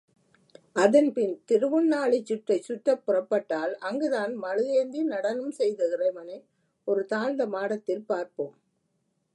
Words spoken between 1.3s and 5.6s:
திருவுண்ணாழிச் சுற்றைச் சுற்றப்புறப்பட்டால் அங்குதான் மழு ஏந்தி நடனம்